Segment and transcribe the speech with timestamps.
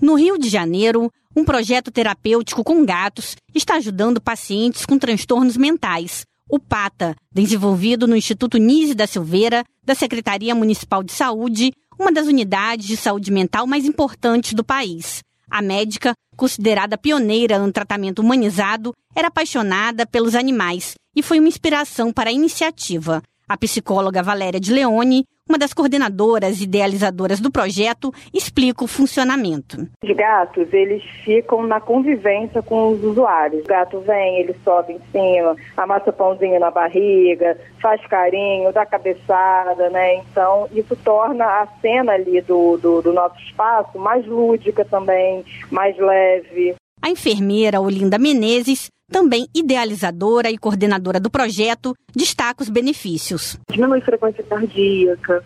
[0.00, 6.24] No Rio de Janeiro, um projeto terapêutico com gatos está ajudando pacientes com transtornos mentais.
[6.48, 12.26] O PATA, desenvolvido no Instituto Nise da Silveira, da Secretaria Municipal de Saúde, uma das
[12.26, 15.22] unidades de saúde mental mais importantes do país.
[15.50, 22.10] A médica, considerada pioneira no tratamento humanizado, era apaixonada pelos animais e foi uma inspiração
[22.10, 23.22] para a iniciativa.
[23.50, 29.88] A psicóloga Valéria de Leone, uma das coordenadoras e idealizadoras do projeto, explica o funcionamento.
[30.04, 33.64] Os gatos, eles ficam na convivência com os usuários.
[33.64, 39.90] O gato vem, ele sobe em cima, amassa pãozinho na barriga, faz carinho, dá cabeçada,
[39.90, 40.18] né?
[40.18, 45.98] Então, isso torna a cena ali do, do, do nosso espaço mais lúdica também, mais
[45.98, 46.76] leve.
[47.02, 53.58] A enfermeira Olinda Menezes também idealizadora e coordenadora do projeto, destaca os benefícios.
[53.70, 55.44] Diminui frequência cardíaca,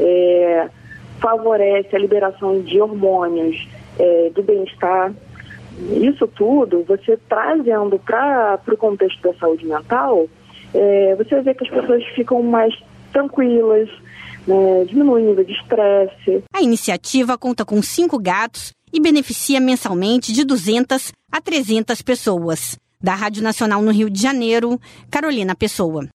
[0.00, 0.68] é,
[1.20, 5.12] favorece a liberação de hormônios é, do bem-estar.
[6.00, 10.26] Isso tudo, você trazendo para o contexto da saúde mental,
[10.72, 12.74] é, você vê que as pessoas ficam mais
[13.12, 13.88] tranquilas,
[14.46, 16.44] né, diminui o nível de estresse.
[16.52, 22.76] A iniciativa conta com cinco gatos e beneficia mensalmente de 200 a 300 pessoas.
[23.04, 26.08] Da Rádio Nacional no Rio de Janeiro, Carolina Pessoa.